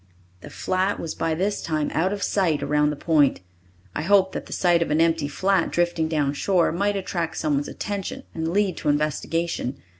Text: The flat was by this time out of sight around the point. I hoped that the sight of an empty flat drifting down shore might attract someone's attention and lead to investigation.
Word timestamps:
The 0.39 0.49
flat 0.49 0.99
was 0.99 1.13
by 1.13 1.35
this 1.35 1.61
time 1.61 1.91
out 1.93 2.11
of 2.11 2.23
sight 2.23 2.63
around 2.63 2.89
the 2.89 2.95
point. 2.95 3.41
I 3.93 4.01
hoped 4.01 4.31
that 4.31 4.47
the 4.47 4.51
sight 4.51 4.81
of 4.81 4.89
an 4.89 4.99
empty 4.99 5.27
flat 5.27 5.69
drifting 5.69 6.07
down 6.07 6.33
shore 6.33 6.71
might 6.71 6.95
attract 6.95 7.37
someone's 7.37 7.67
attention 7.67 8.23
and 8.33 8.47
lead 8.47 8.77
to 8.77 8.89
investigation. 8.89 9.77